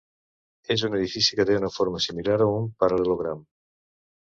És 0.75 0.83
un 0.87 0.95
edifici 0.99 1.37
que 1.41 1.45
té 1.51 1.59
una 1.59 1.69
forma 1.77 2.03
similar 2.07 2.41
a 2.47 2.51
un 2.55 2.67
paral·lelogram. 2.85 3.47